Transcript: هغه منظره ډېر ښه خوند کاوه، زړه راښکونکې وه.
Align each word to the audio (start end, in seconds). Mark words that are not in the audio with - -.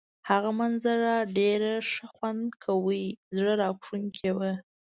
هغه 0.29 0.49
منظره 0.59 1.13
ډېر 1.37 1.61
ښه 1.91 2.05
خوند 2.15 2.43
کاوه، 2.63 3.01
زړه 3.35 3.53
راښکونکې 3.61 4.29
وه. 4.37 4.51